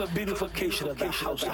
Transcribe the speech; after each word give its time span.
the 0.00 0.06
beautification 0.14 0.88
of 0.88 0.98
the 0.98 1.10
house. 1.10 1.44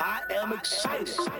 I 0.00 0.20
am 0.30 0.54
excited. 0.54 1.31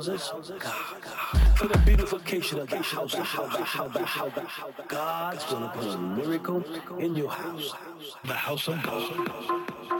houses. 0.00 0.32
For 1.56 1.68
the 1.68 1.78
beautification 1.84 2.60
of 2.60 2.70
the 2.70 2.78
house, 2.78 3.12
the 3.12 3.22
house, 3.22 3.56
the 3.56 3.64
house, 3.64 3.94
the 3.94 4.40
house. 4.40 4.72
God's 4.88 5.44
gonna 5.44 5.68
put 5.68 5.86
a 5.88 5.98
miracle 5.98 6.64
in 6.98 7.14
your 7.14 7.30
house. 7.30 7.74
The 8.24 8.34
house 8.34 8.68
of 8.68 8.82
God. 8.82 9.99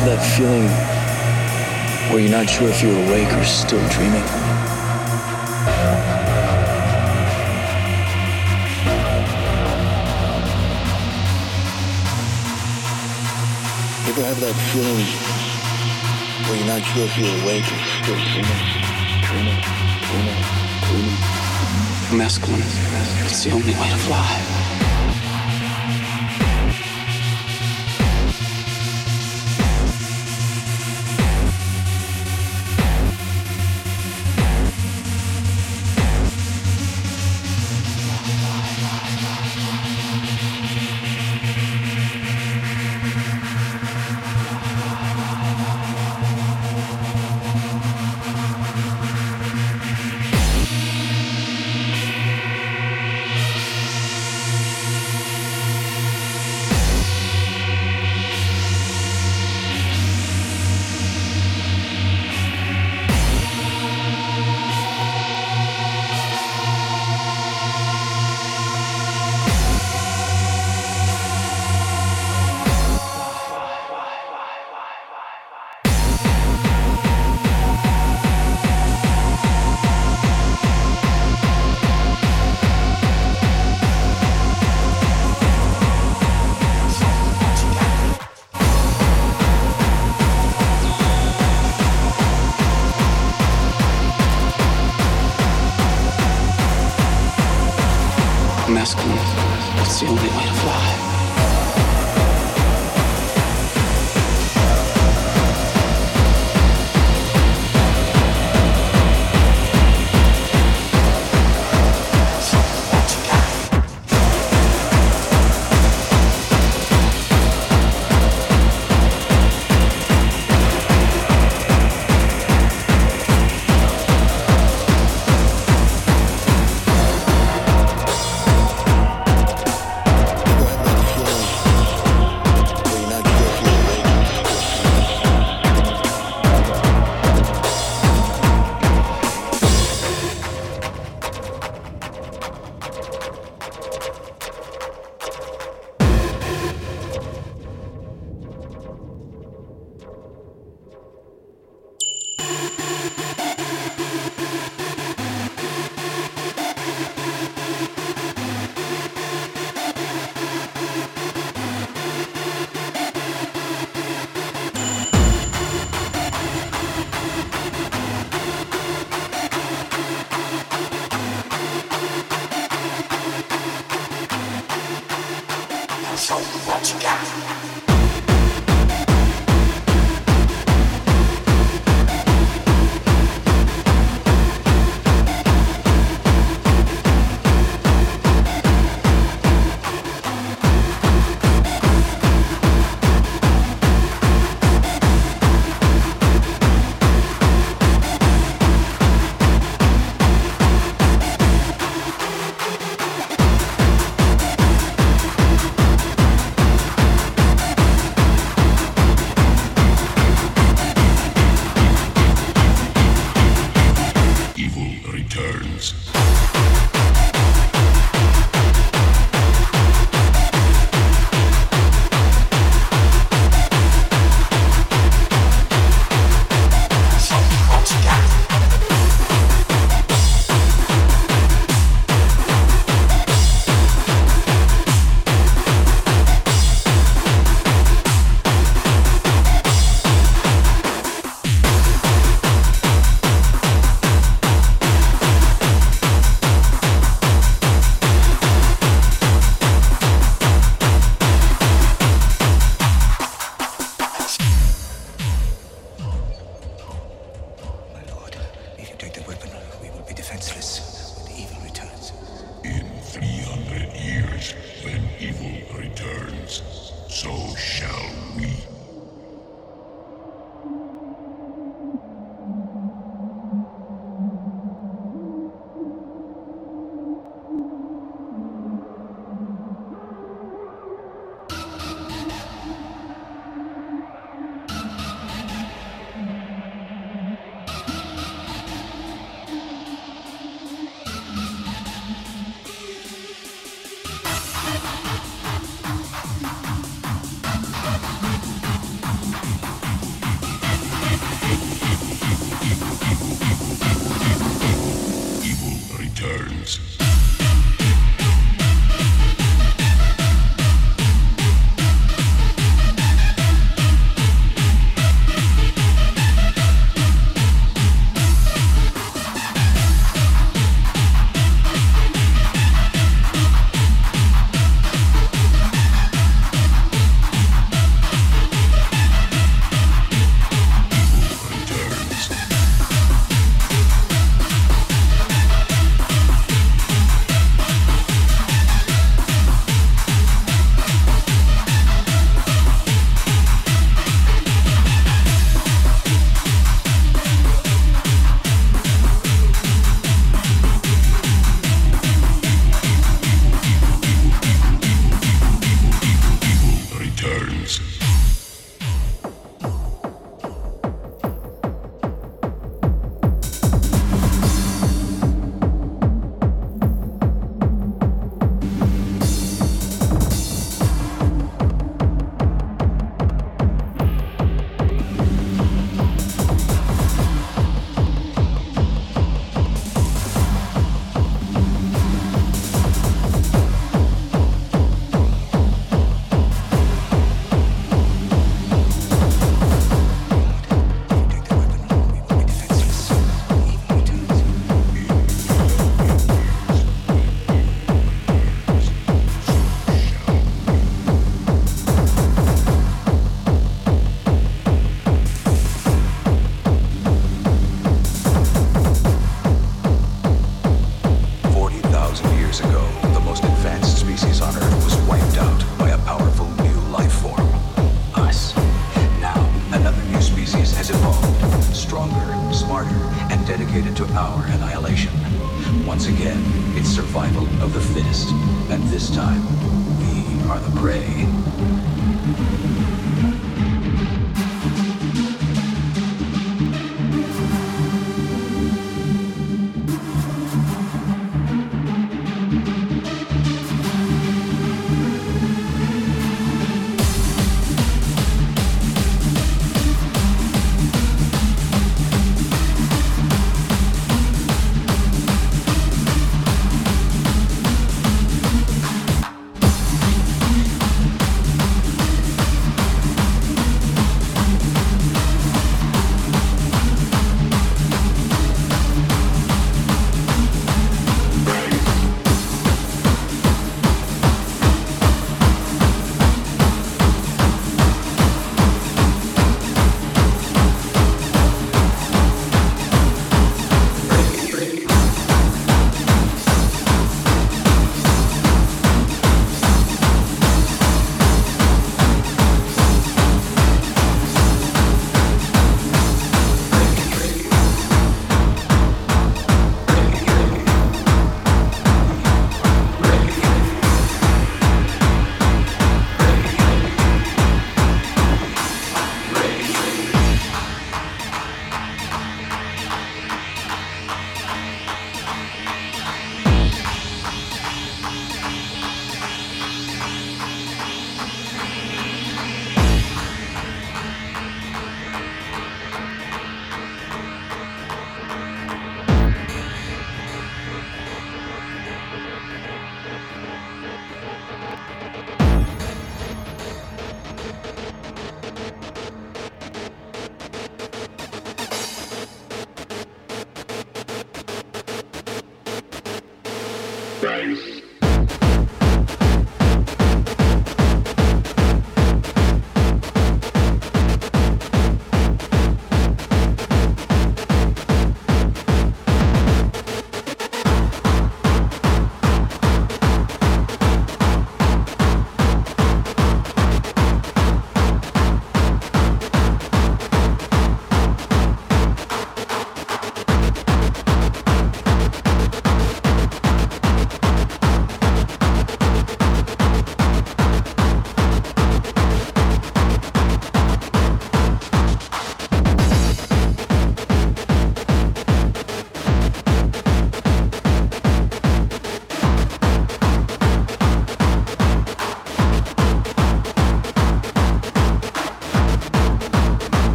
Have 0.00 0.18
that 0.18 0.36
feeling 0.36 0.68
where 2.10 2.20
you're 2.20 2.30
not 2.30 2.48
sure 2.48 2.68
if 2.68 2.82
you're 2.82 2.96
awake 3.06 3.32
or 3.34 3.44
still 3.44 3.86
dreaming? 3.88 4.39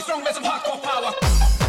Armstrong 0.00 0.24
with 0.24 0.32
some 0.32 0.44
hardcore 0.44 0.82
power. 0.82 1.59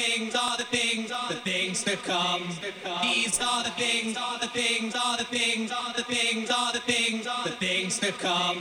things, 0.00 0.34
are 0.34 0.56
the 0.56 0.64
things, 0.64 1.10
are 1.12 1.28
the 1.28 1.40
things 1.40 1.84
to 1.84 1.96
come. 1.96 2.42
These 3.02 3.40
are 3.40 3.62
the 3.64 3.70
things, 3.70 4.16
are 4.16 4.38
the 4.38 4.48
things, 4.48 4.94
are 4.94 5.16
the 5.18 5.24
things, 5.24 5.70
are 5.70 5.92
the 5.94 6.04
things, 6.04 6.50
are 6.50 6.72
the 6.72 6.80
things, 6.80 7.26
are 7.26 7.44
the 7.44 7.56
things 7.66 7.98
to 7.98 8.12
come. 8.12 8.58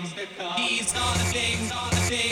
These 0.58 0.94
are 0.96 1.16
the 1.22 1.28
things, 1.38 1.72
are 1.72 1.90
the 1.92 2.04
things. 2.12 2.29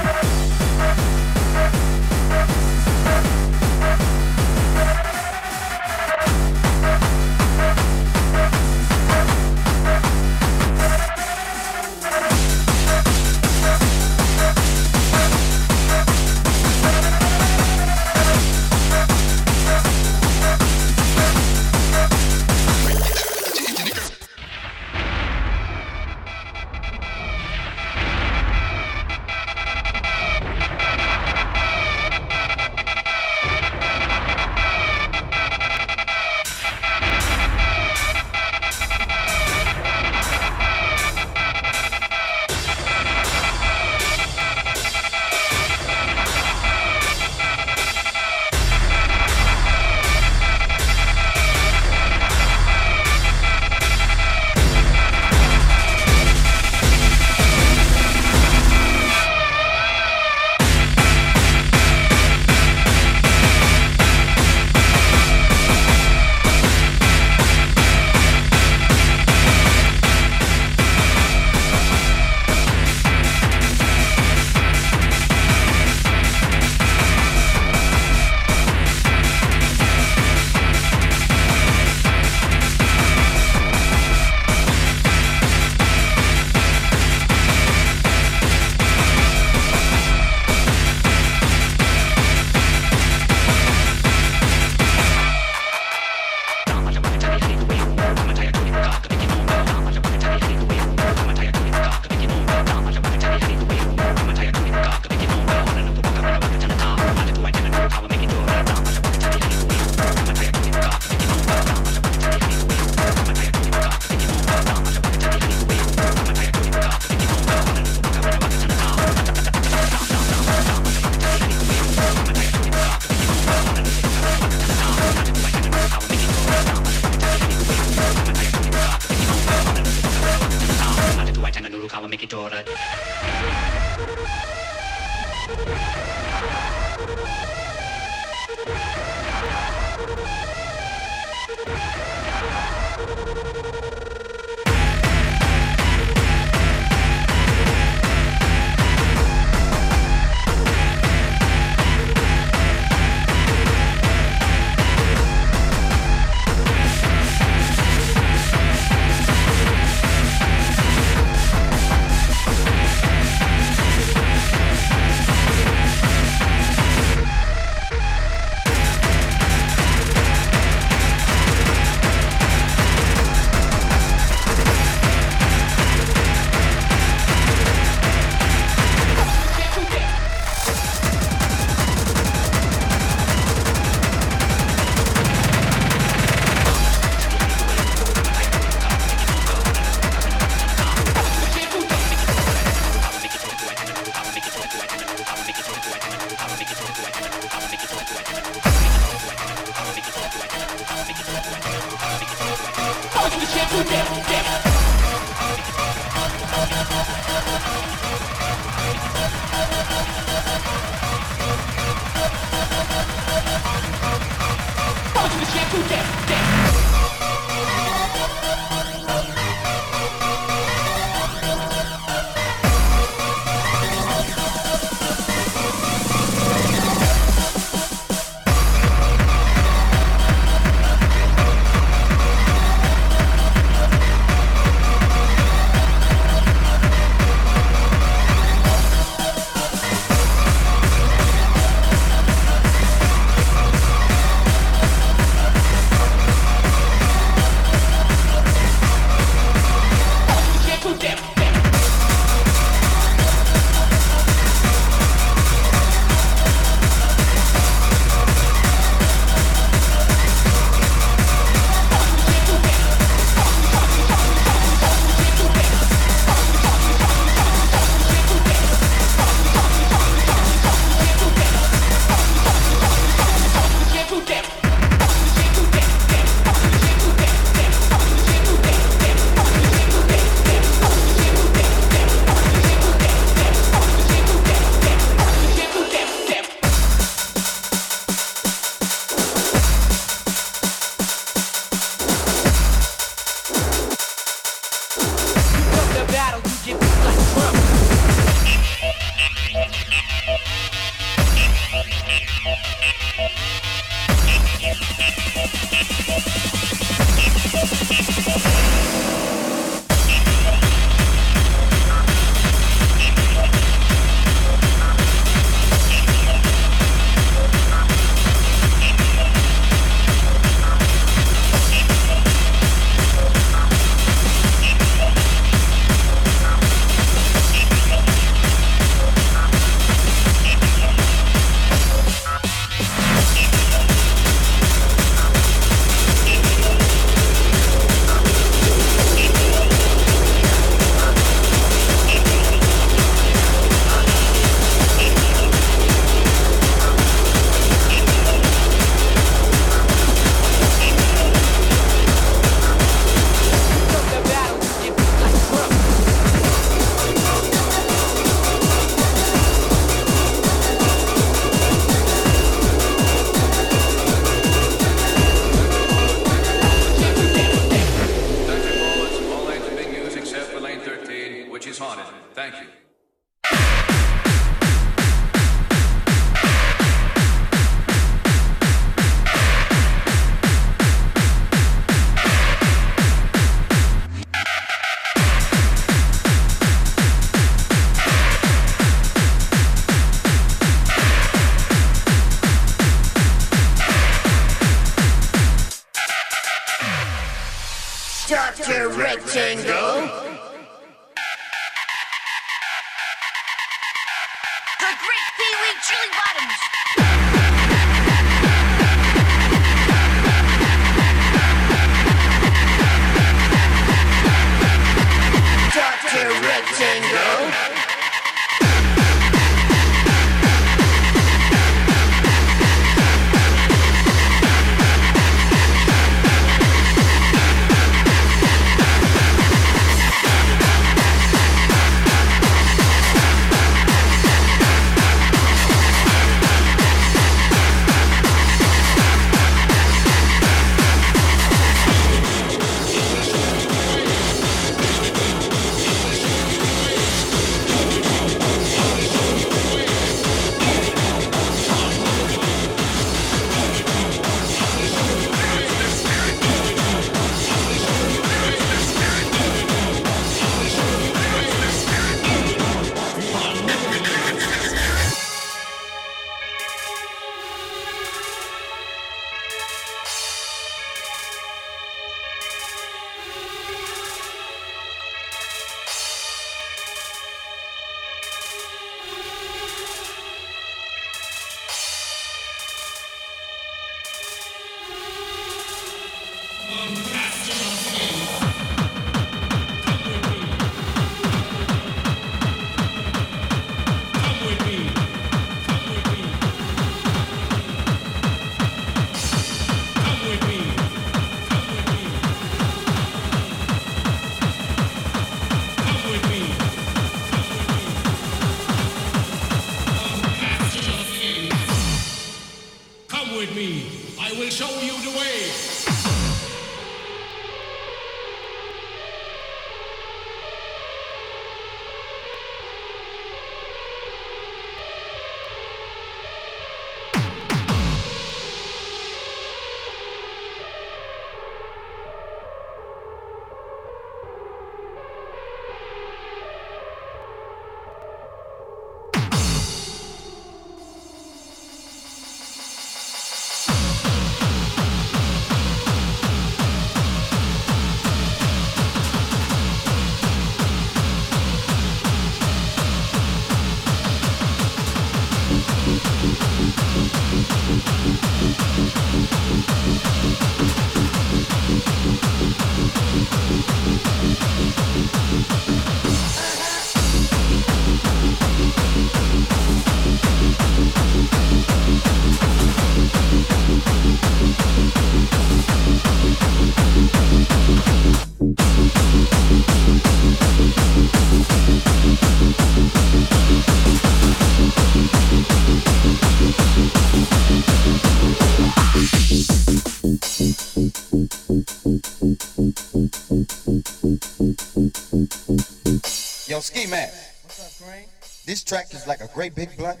Track 598.66 598.92
is 598.92 599.06
like 599.06 599.20
a 599.20 599.28
great 599.28 599.54
big 599.54 599.76
blunt, 599.76 600.00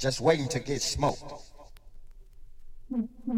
just 0.00 0.20
waiting 0.20 0.48
to 0.48 0.58
get 0.58 0.82
smoked. 0.82 1.49
Uh-huh. 2.92 3.30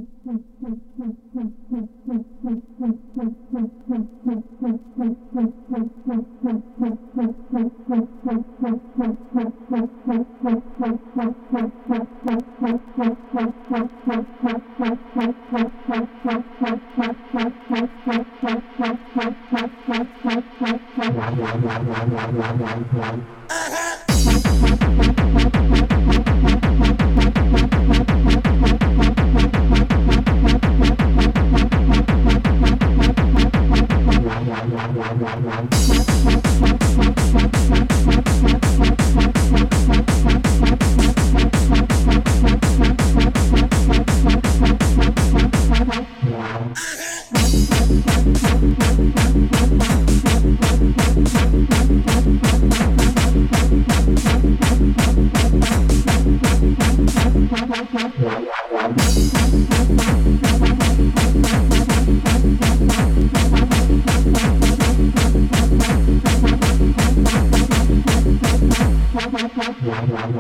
Yeah. 58.23 58.62
Yo, 69.93 70.33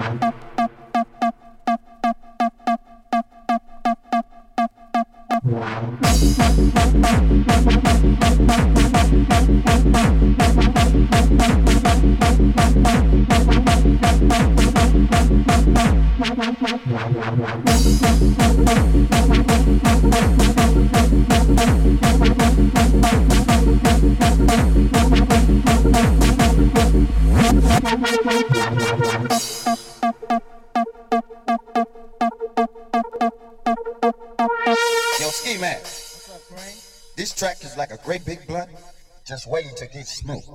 This 37.22 37.32
track 37.32 37.62
is 37.62 37.76
like 37.76 37.92
a 37.92 37.98
great 37.98 38.24
big 38.24 38.44
blunt, 38.48 38.68
just 39.24 39.46
waiting 39.46 39.76
to 39.76 39.86
get 39.86 40.08
smoked. 40.08 40.48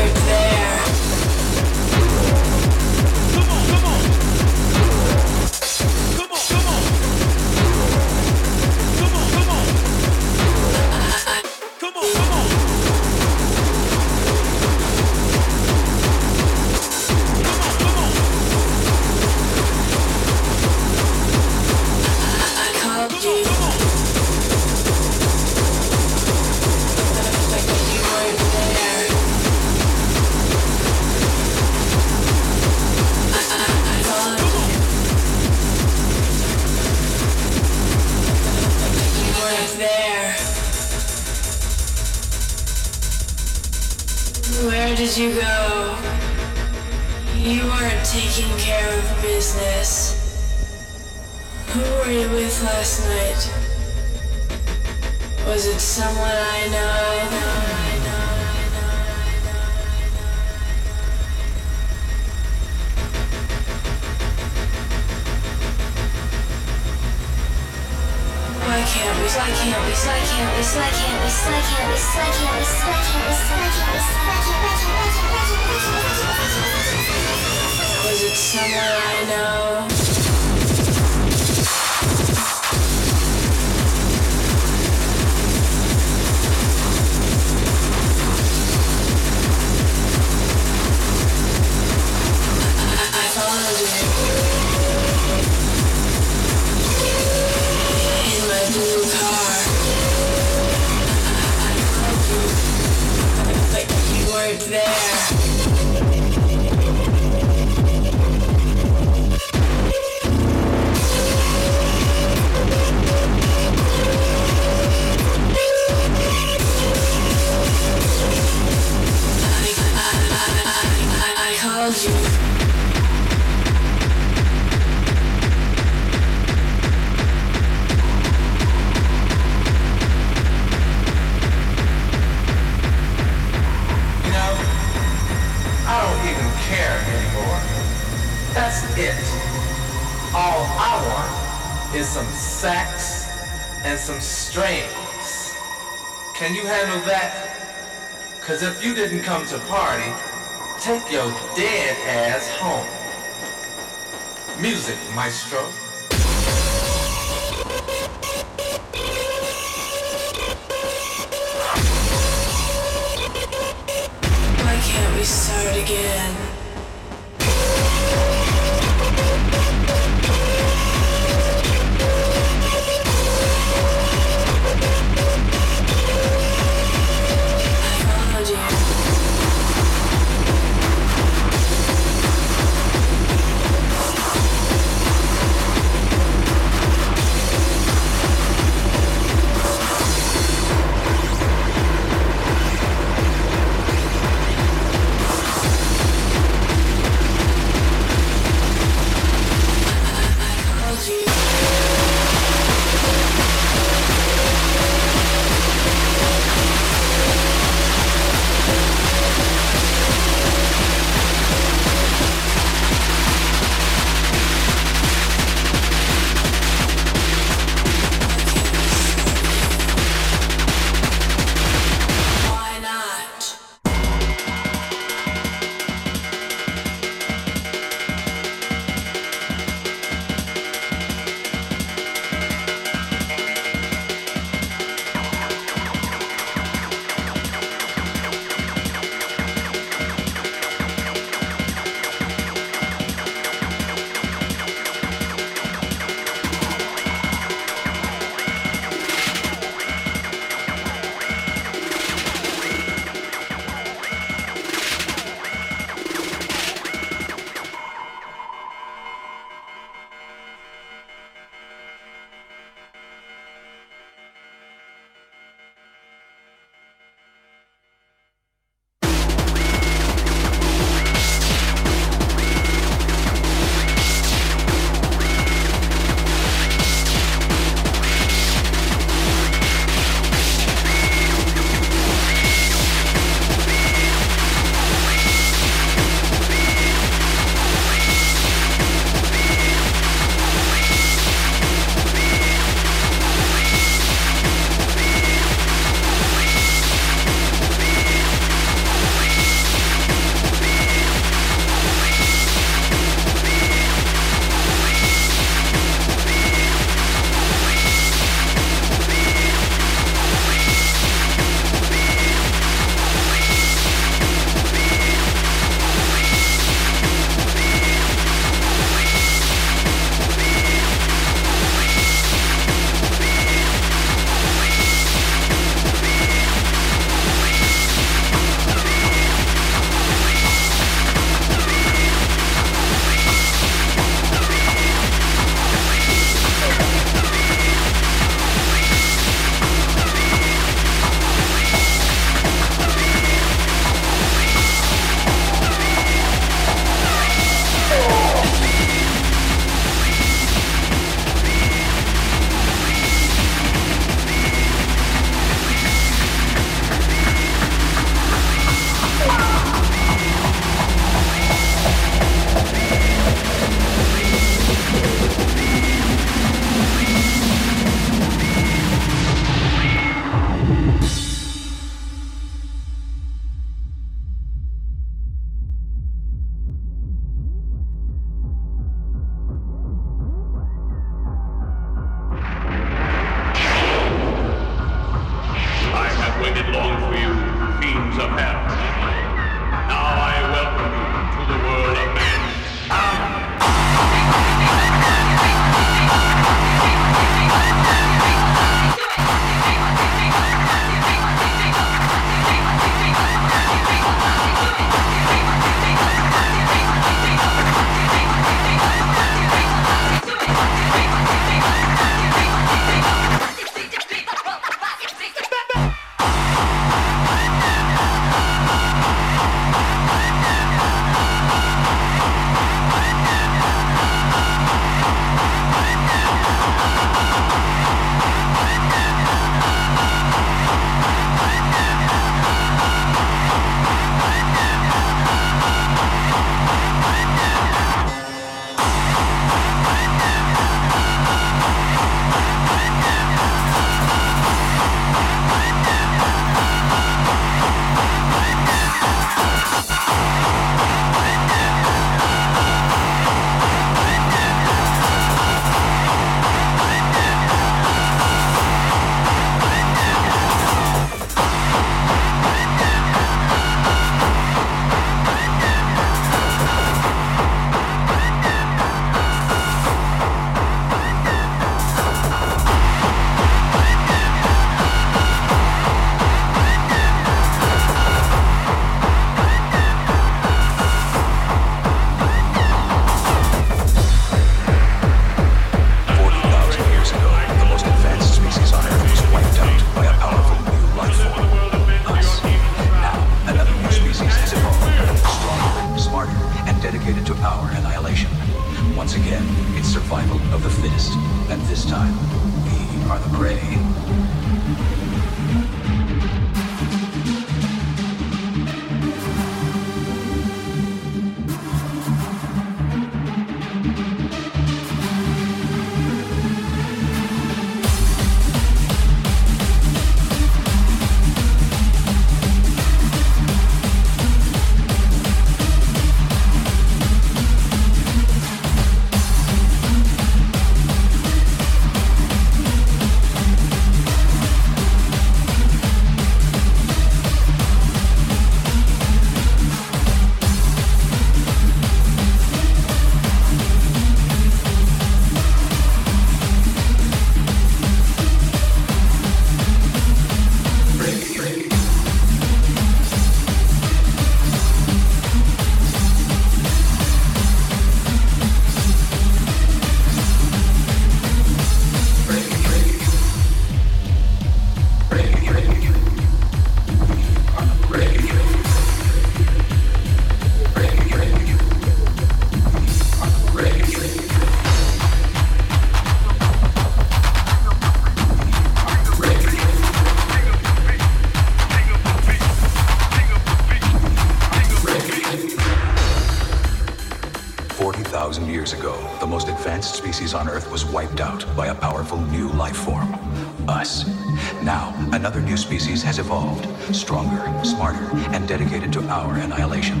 Species 595.78 596.04
has 596.04 596.20
evolved, 596.20 596.68
stronger, 596.94 597.42
smarter, 597.64 598.08
and 598.32 598.46
dedicated 598.46 598.92
to 598.92 599.02
our 599.08 599.34
annihilation. 599.38 600.00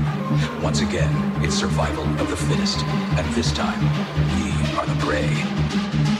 Once 0.62 0.82
again, 0.82 1.12
it's 1.42 1.56
survival 1.56 2.04
of 2.20 2.30
the 2.30 2.36
fittest. 2.36 2.78
And 3.18 3.34
this 3.34 3.50
time, 3.52 3.82
we 4.36 4.52
are 4.78 4.86
the 4.86 4.94
prey. 5.04 6.13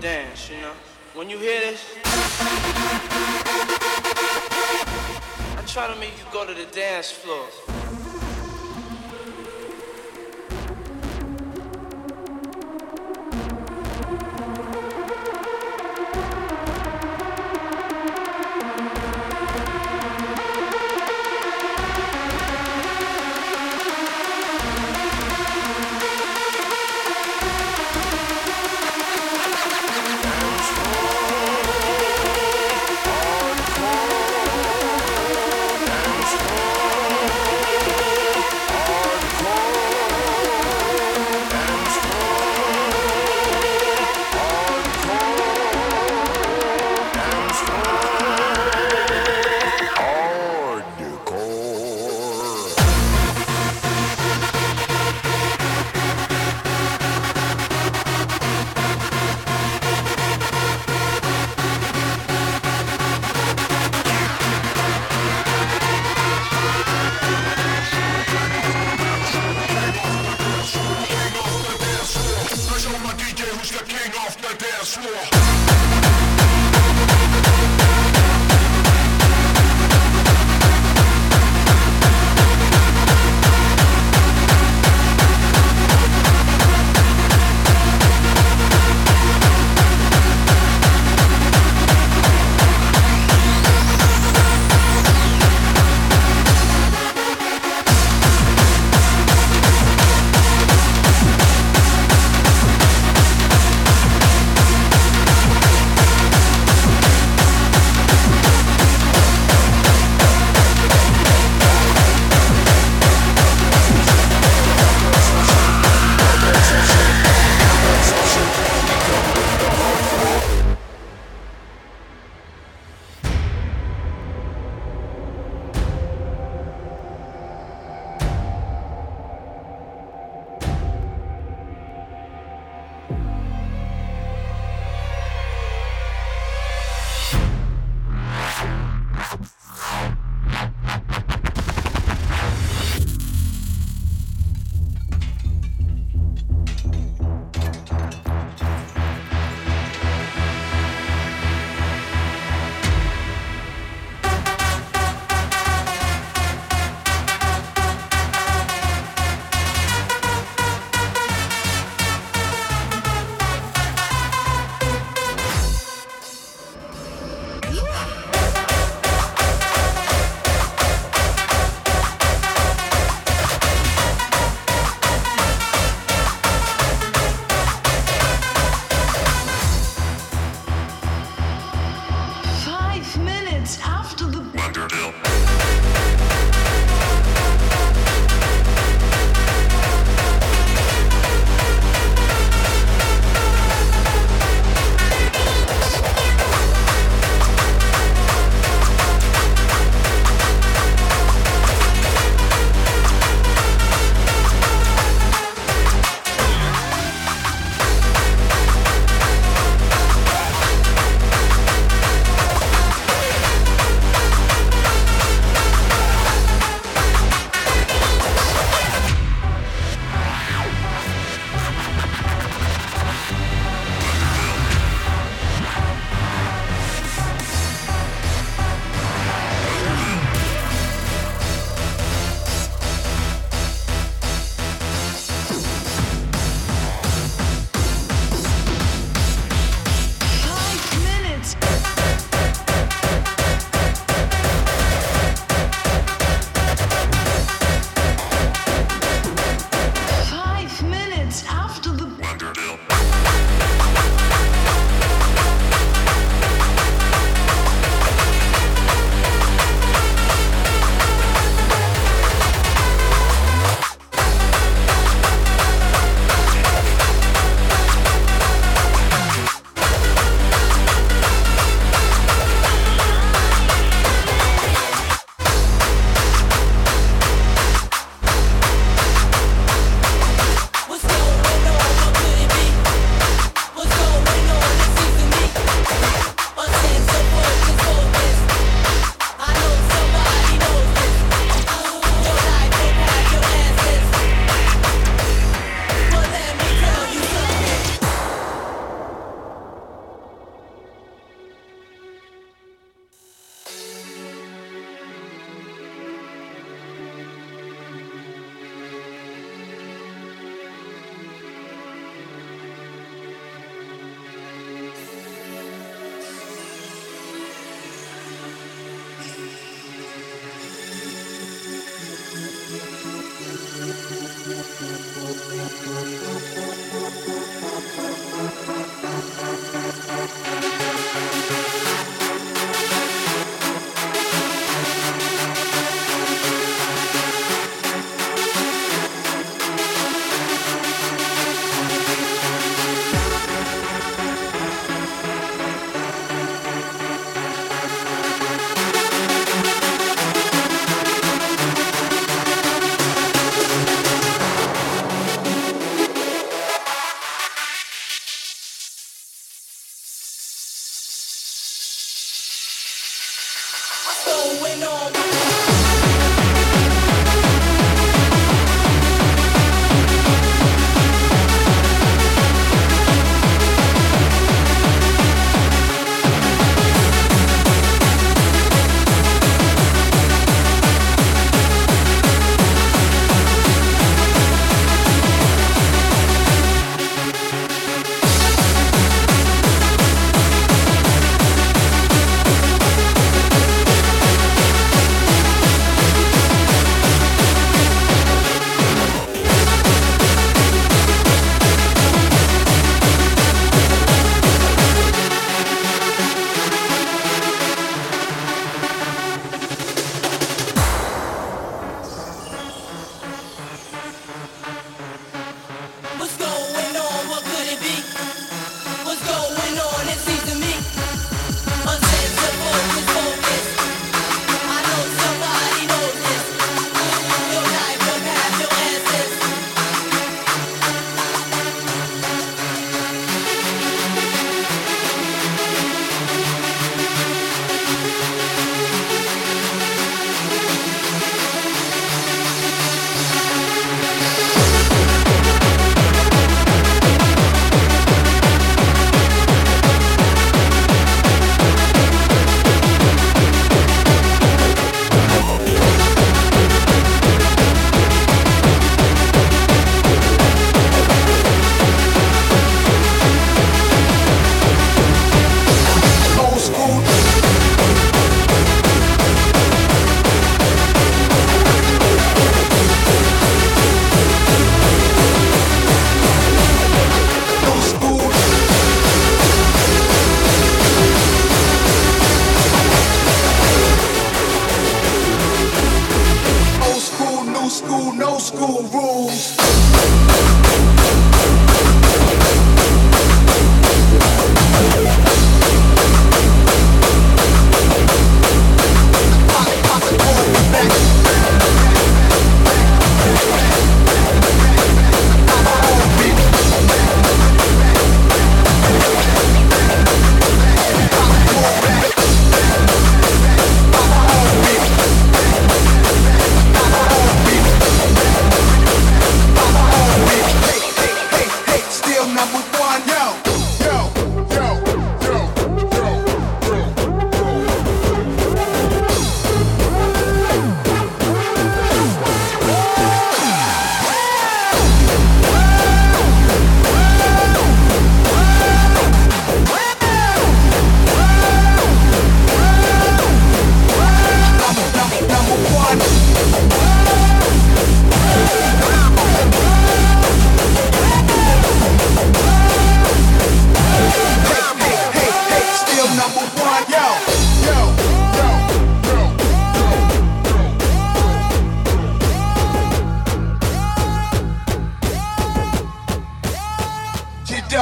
Dance, 0.00 0.48
you 0.50 0.56
know. 0.62 0.72
When 1.14 1.28
you 1.28 1.38
hear 1.38 1.60
this, 1.60 1.84
I 5.56 5.62
try 5.66 5.92
to 5.92 6.00
make 6.00 6.16
you 6.16 6.24
go 6.32 6.46
to 6.46 6.54
the 6.54 6.64
dance 6.74 7.10
floor. 7.10 7.39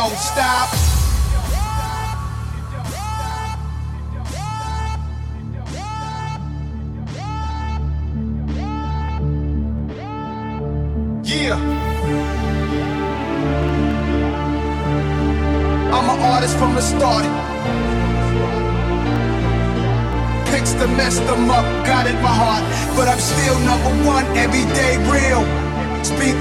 Don't 0.08 0.16
stop. 0.16 0.87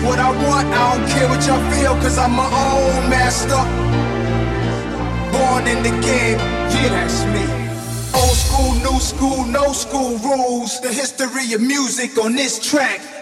what 0.05 0.19
I 0.19 0.31
want. 0.45 0.67
I 0.67 0.95
don't 0.95 1.07
care 1.09 1.27
what 1.29 1.45
y'all 1.45 1.63
feel, 1.71 1.95
cause 2.01 2.17
I'm 2.17 2.31
my 2.31 2.45
own 2.45 3.09
master. 3.09 3.61
Born 5.31 5.67
in 5.67 5.83
the 5.83 5.93
game, 6.01 6.39
yeah, 6.73 6.89
that's 6.89 7.23
me. 7.25 7.45
Old 8.13 8.37
school, 8.45 8.73
new 8.85 8.99
school, 8.99 9.45
no 9.45 9.71
school 9.73 10.17
rules. 10.19 10.79
The 10.81 10.91
history 10.91 11.53
of 11.53 11.61
music 11.61 12.17
on 12.17 12.35
this 12.35 12.59
track. 12.59 13.16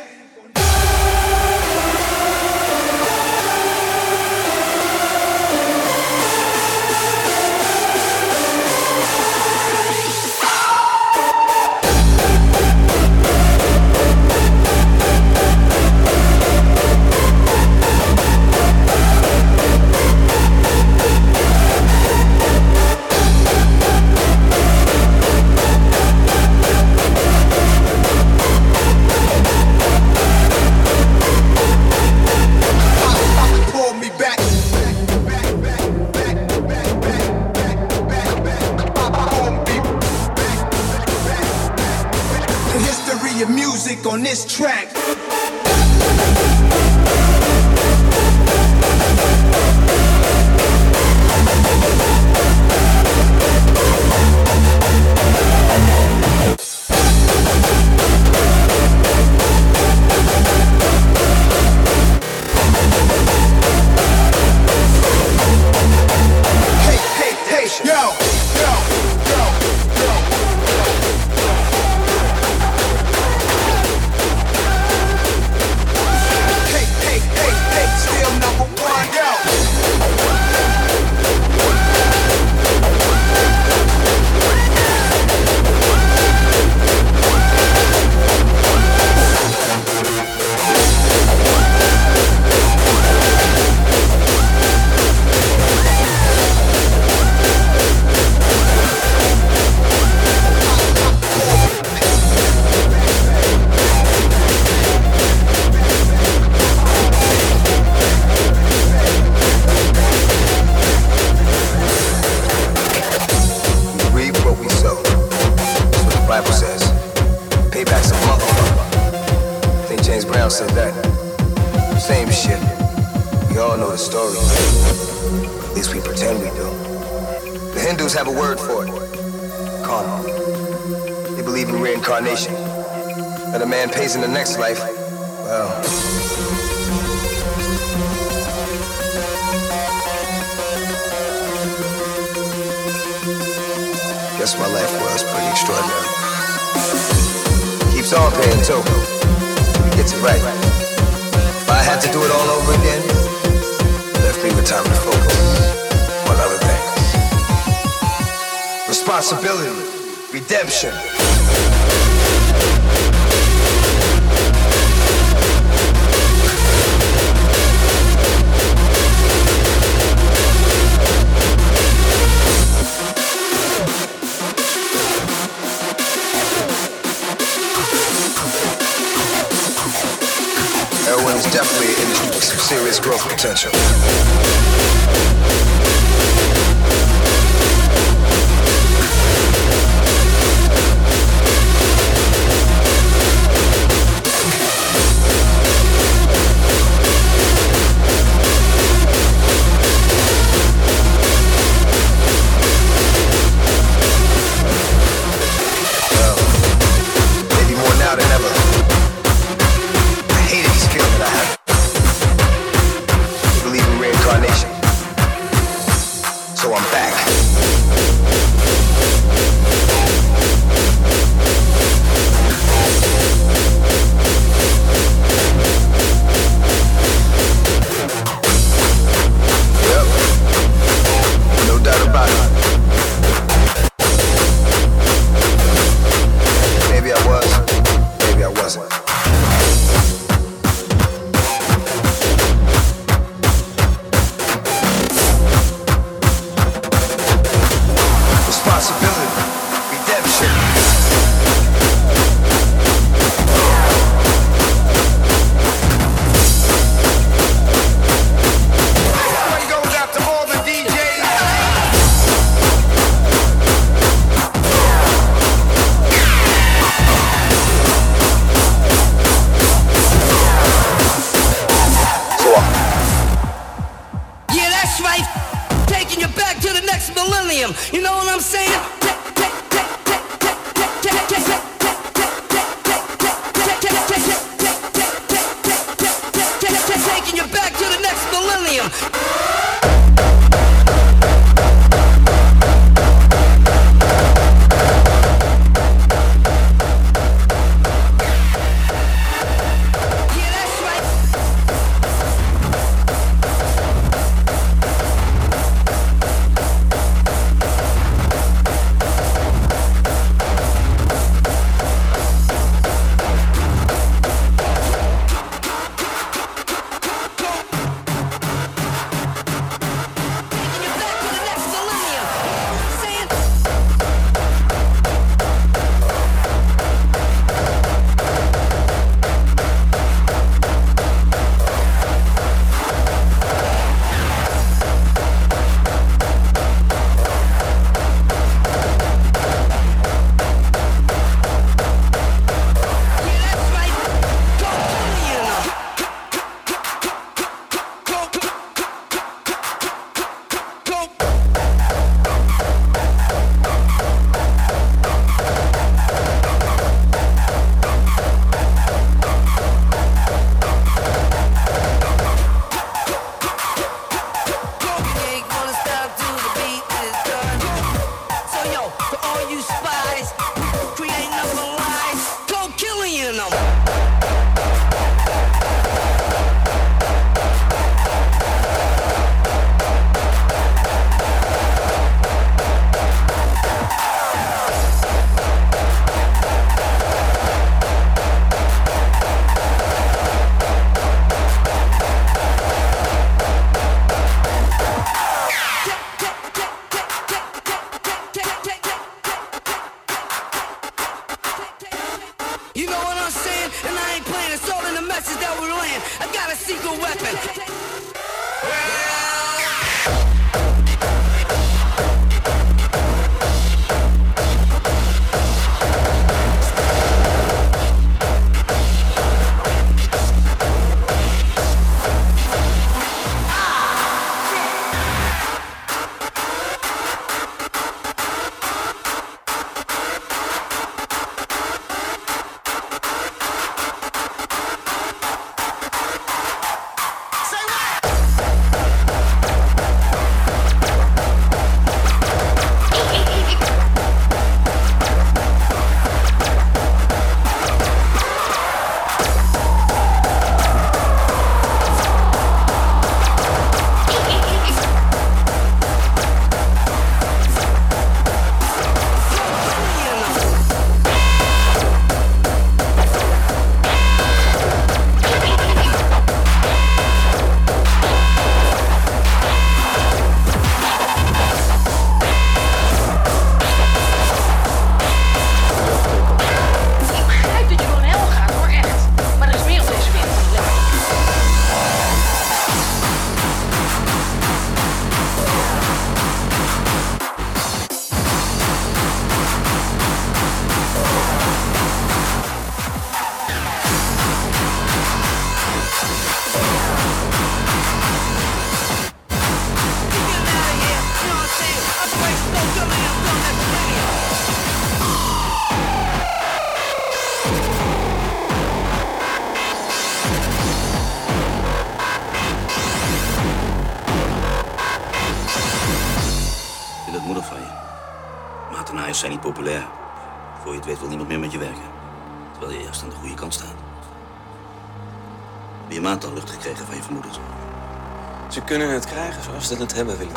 Lieutenant 529.77 530.07
Hamerwilling. 530.07 530.34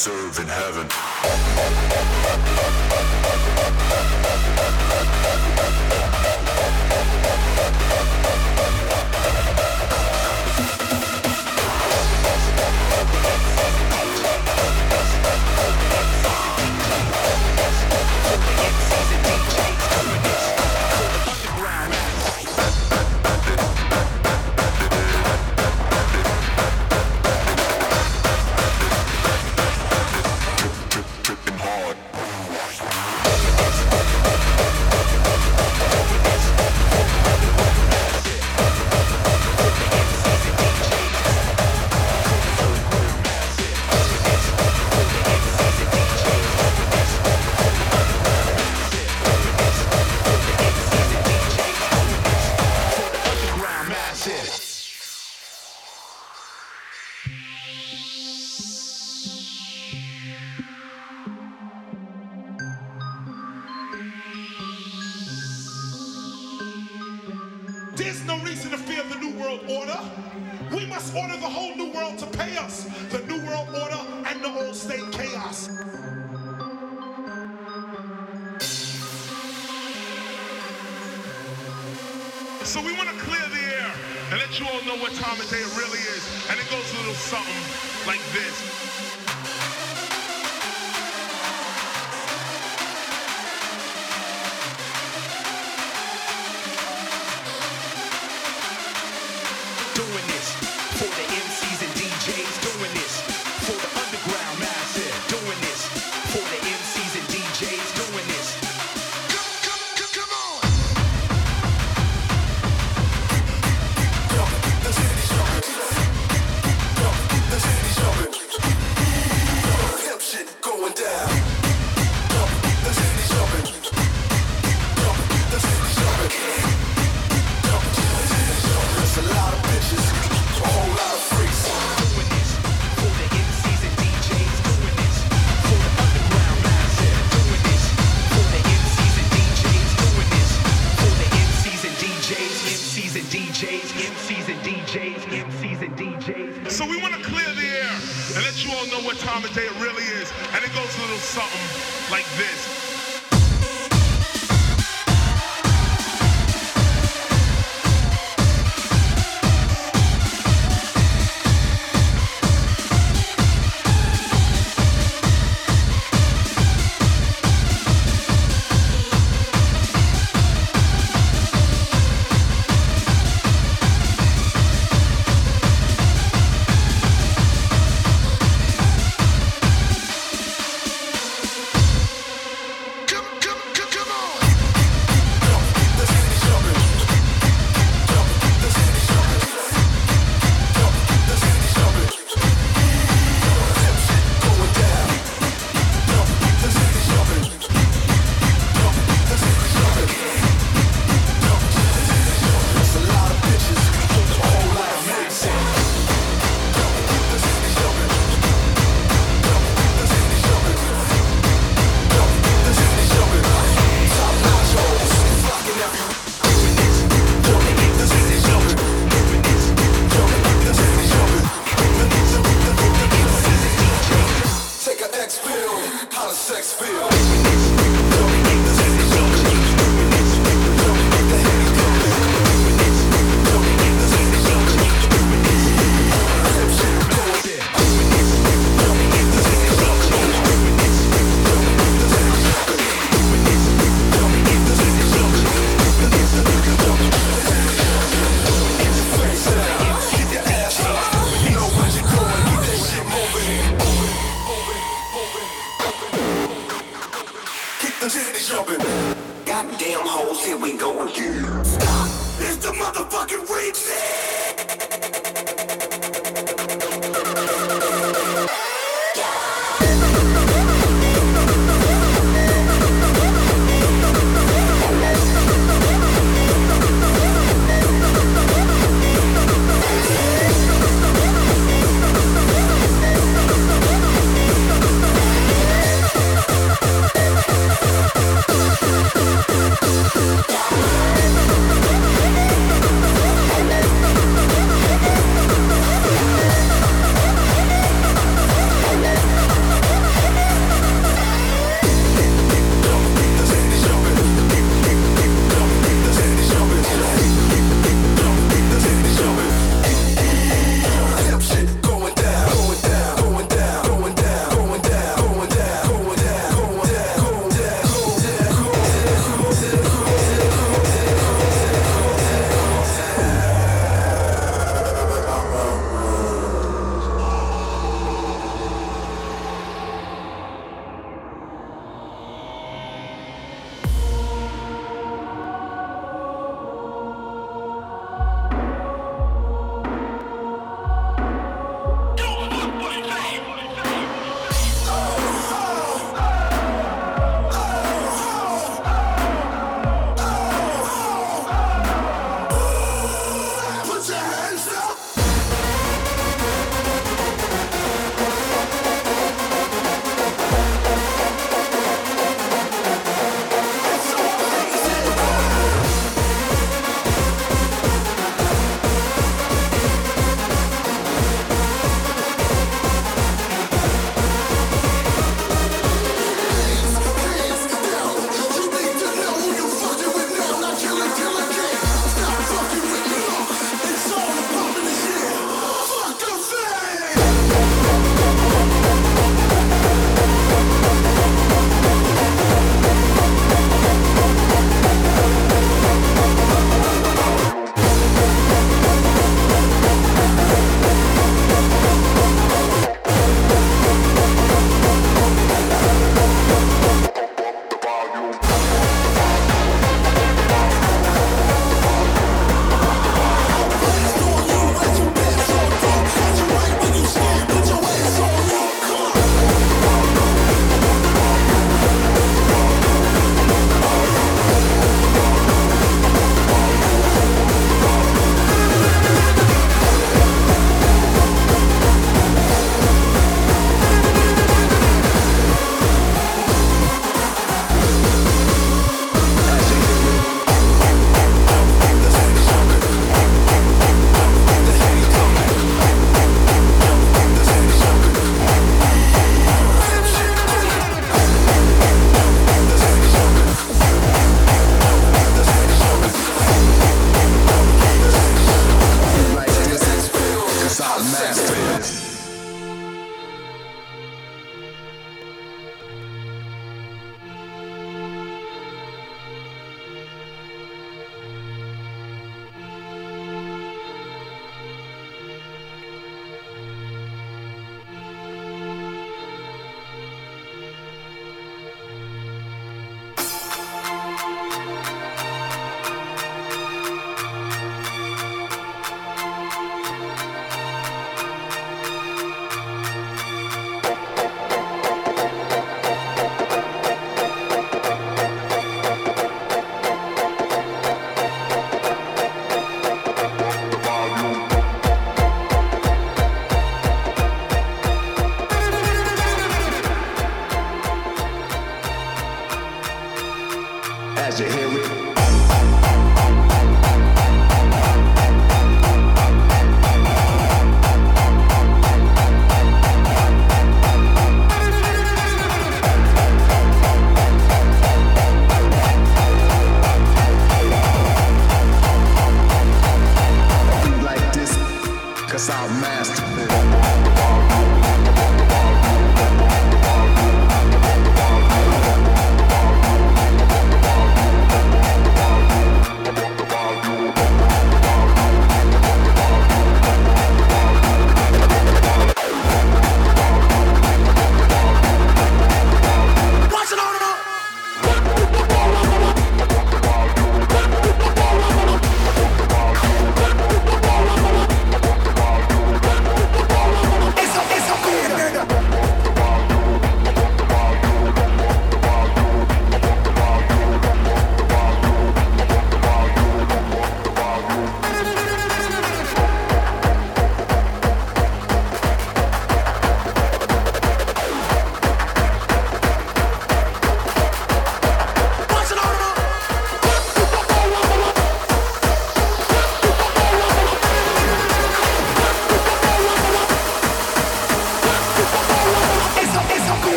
Serve 0.00 0.38
in 0.38 0.46
heaven. 0.46 0.99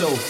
Music 0.00 0.29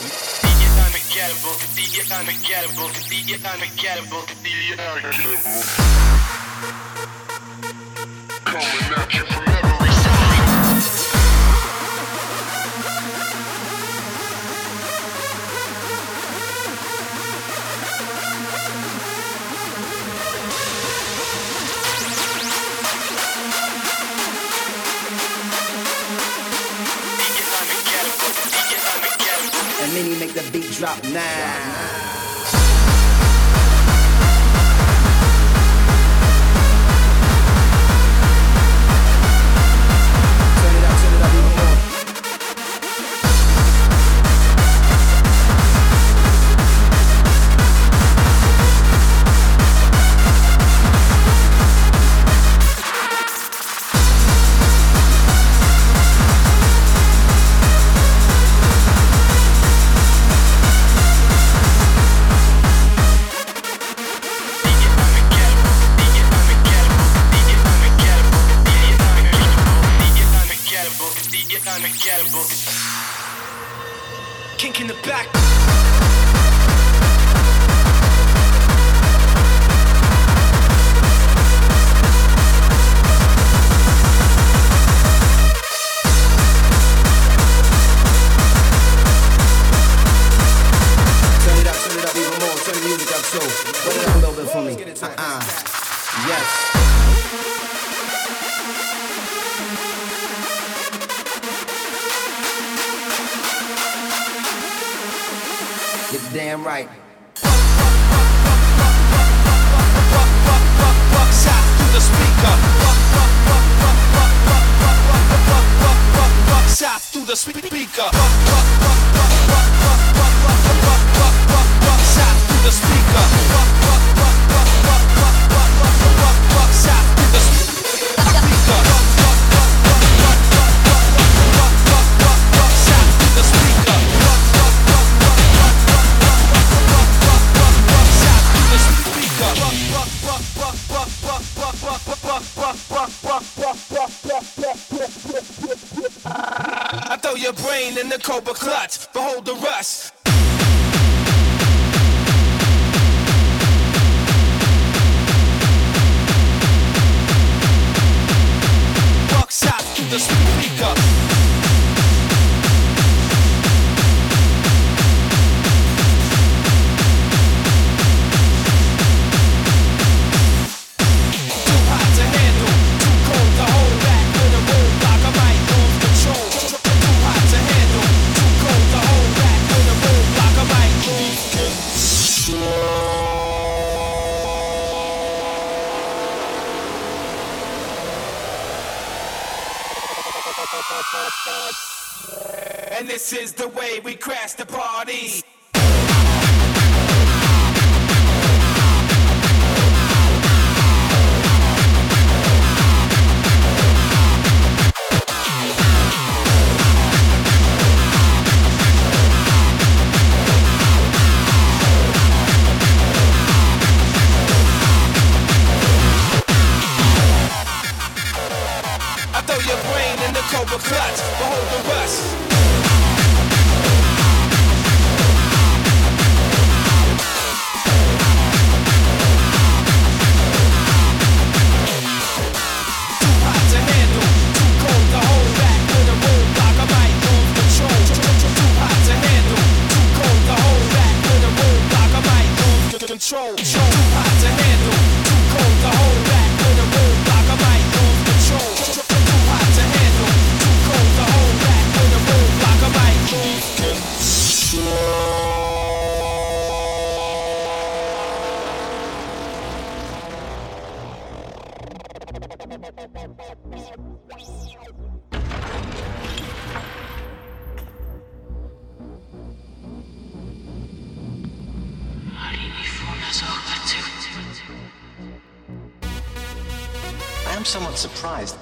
I 277.47 277.55
am 277.57 277.65
somewhat 277.65 277.97
surprised 277.97 278.57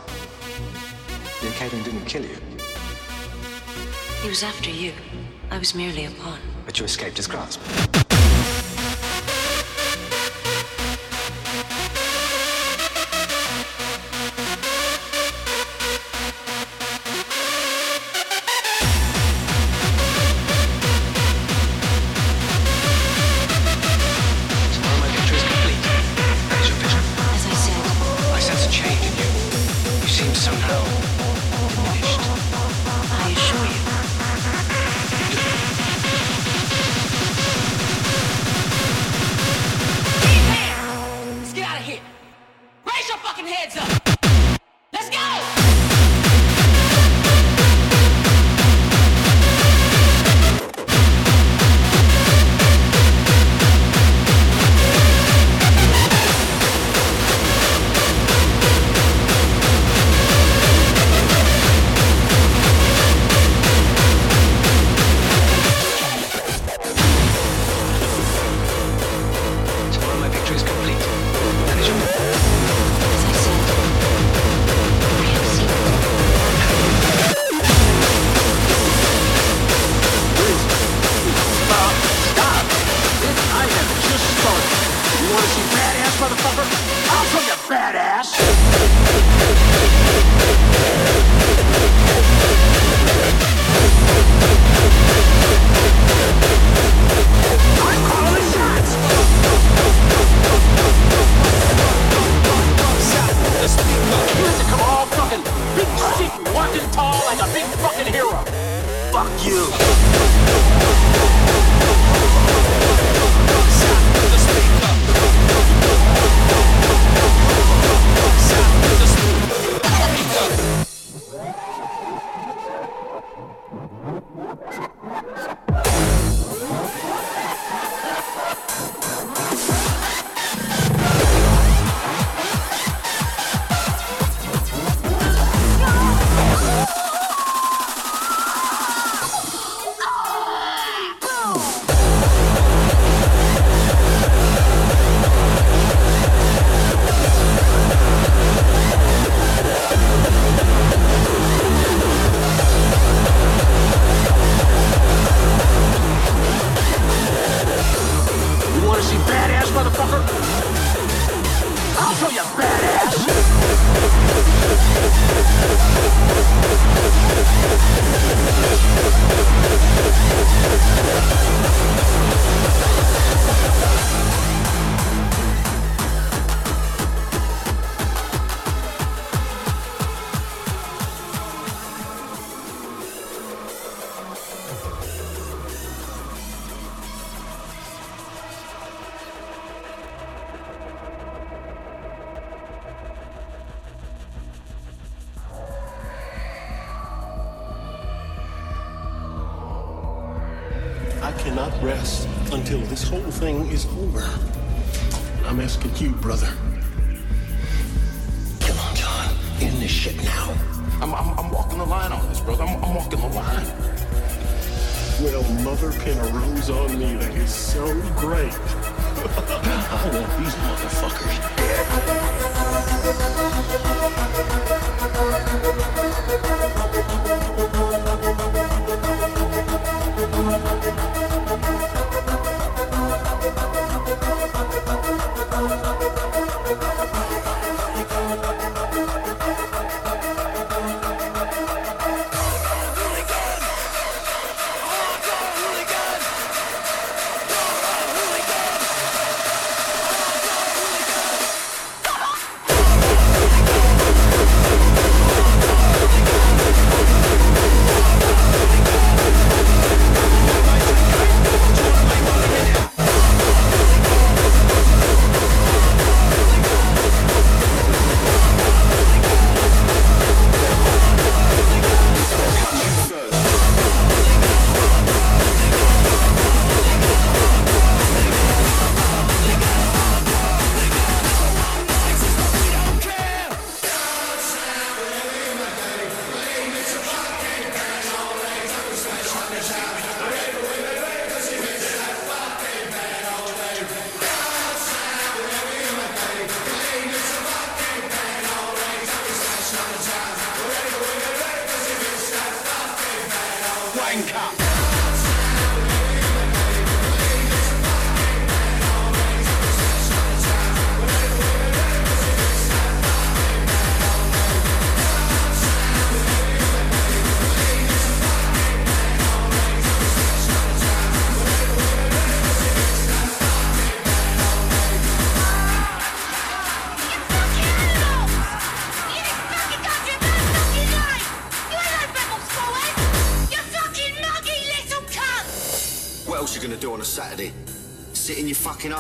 the 1.40 1.48
Acadian 1.48 1.82
didn't 1.82 2.04
kill 2.04 2.22
you. 2.22 2.36
He 4.22 4.28
was 4.28 4.42
after 4.42 4.70
you. 4.70 4.92
I 5.50 5.58
was 5.58 5.74
merely 5.74 6.04
a 6.04 6.10
pawn. 6.10 6.38
But 6.64 6.78
you 6.78 6.84
escaped 6.84 7.16
his 7.16 7.26
grasp. 7.26 7.60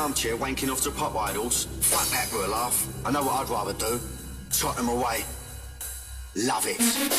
armchair 0.08 0.38
wanking 0.38 0.72
off 0.72 0.80
to 0.80 0.90
pop 0.90 1.14
idols. 1.14 1.66
Fuck 1.82 2.08
that 2.08 2.28
for 2.28 2.42
a 2.42 2.48
laugh. 2.48 2.88
I 3.04 3.10
know 3.10 3.22
what 3.22 3.42
I'd 3.42 3.50
rather 3.50 3.74
do. 3.74 4.00
Trot 4.50 4.74
them 4.76 4.88
away. 4.88 5.22
Love 6.34 6.64
it. 6.66 7.17